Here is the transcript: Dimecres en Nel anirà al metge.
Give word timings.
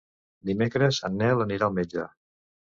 Dimecres 0.49 1.01
en 1.11 1.21
Nel 1.25 1.45
anirà 1.45 1.71
al 1.71 1.79
metge. 1.79 2.11